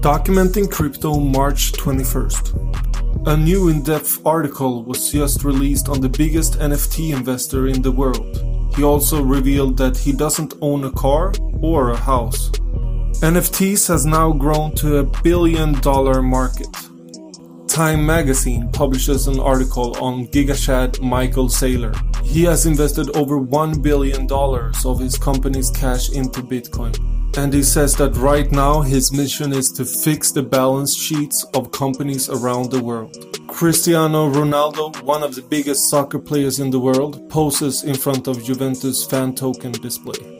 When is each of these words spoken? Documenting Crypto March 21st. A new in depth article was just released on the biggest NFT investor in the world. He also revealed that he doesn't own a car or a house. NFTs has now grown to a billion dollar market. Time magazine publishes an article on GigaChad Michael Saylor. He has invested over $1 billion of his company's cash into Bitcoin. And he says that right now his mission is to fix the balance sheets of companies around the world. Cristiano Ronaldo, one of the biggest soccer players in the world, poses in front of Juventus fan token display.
Documenting 0.00 0.70
Crypto 0.70 1.20
March 1.20 1.72
21st. 1.72 3.26
A 3.26 3.36
new 3.36 3.68
in 3.68 3.82
depth 3.82 4.24
article 4.24 4.82
was 4.82 5.12
just 5.12 5.44
released 5.44 5.90
on 5.90 6.00
the 6.00 6.08
biggest 6.08 6.54
NFT 6.54 7.14
investor 7.14 7.66
in 7.66 7.82
the 7.82 7.92
world. 7.92 8.74
He 8.74 8.82
also 8.82 9.22
revealed 9.22 9.76
that 9.76 9.98
he 9.98 10.12
doesn't 10.12 10.54
own 10.62 10.84
a 10.84 10.90
car 10.92 11.34
or 11.60 11.90
a 11.90 11.98
house. 11.98 12.48
NFTs 13.20 13.88
has 13.88 14.06
now 14.06 14.32
grown 14.32 14.74
to 14.76 14.96
a 14.96 15.22
billion 15.22 15.78
dollar 15.82 16.22
market. 16.22 16.74
Time 17.70 18.04
magazine 18.04 18.68
publishes 18.72 19.28
an 19.28 19.38
article 19.38 19.96
on 20.02 20.26
GigaChad 20.26 21.00
Michael 21.00 21.46
Saylor. 21.46 21.94
He 22.24 22.42
has 22.42 22.66
invested 22.66 23.16
over 23.16 23.38
$1 23.40 23.80
billion 23.80 24.26
of 24.84 24.98
his 24.98 25.16
company's 25.16 25.70
cash 25.70 26.10
into 26.10 26.42
Bitcoin. 26.42 26.98
And 27.38 27.54
he 27.54 27.62
says 27.62 27.94
that 27.94 28.16
right 28.16 28.50
now 28.50 28.80
his 28.80 29.12
mission 29.12 29.52
is 29.52 29.70
to 29.74 29.84
fix 29.84 30.32
the 30.32 30.42
balance 30.42 30.96
sheets 30.96 31.44
of 31.54 31.70
companies 31.70 32.28
around 32.28 32.72
the 32.72 32.82
world. 32.82 33.38
Cristiano 33.46 34.28
Ronaldo, 34.28 35.00
one 35.02 35.22
of 35.22 35.36
the 35.36 35.42
biggest 35.42 35.88
soccer 35.88 36.18
players 36.18 36.58
in 36.58 36.70
the 36.70 36.80
world, 36.80 37.30
poses 37.30 37.84
in 37.84 37.94
front 37.94 38.26
of 38.26 38.42
Juventus 38.42 39.06
fan 39.06 39.32
token 39.32 39.70
display. 39.70 40.39